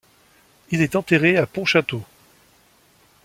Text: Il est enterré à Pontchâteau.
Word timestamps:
Il 0.71 0.81
est 0.81 0.95
enterré 0.95 1.37
à 1.37 1.45
Pontchâteau. 1.45 2.03